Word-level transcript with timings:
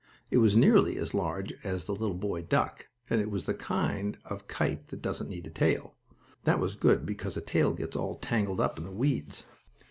It 0.31 0.39
was 0.39 0.57
nearly 0.57 0.97
as 0.97 1.13
large 1.13 1.53
as 1.63 1.85
the 1.85 1.91
little 1.93 2.15
boy 2.17 2.41
duck, 2.41 2.87
and 3.07 3.21
it 3.21 3.29
was 3.29 3.45
the 3.45 3.53
kind 3.53 4.17
of 4.25 4.41
a 4.41 4.43
kite 4.45 4.87
that 4.87 4.99
doesn't 5.03 5.29
need 5.29 5.45
a 5.45 5.51
tail. 5.51 5.95
That 6.43 6.57
was 6.59 6.73
good, 6.73 7.05
because 7.05 7.37
a 7.37 7.39
tail 7.41 7.71
gets 7.73 7.95
all 7.95 8.15
tangled 8.15 8.59
up 8.59 8.79
in 8.79 8.85
the 8.85 8.91
weeds. 8.91 9.43